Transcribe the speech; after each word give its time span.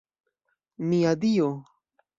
Mia 0.87 1.13
Dio! 1.15 1.49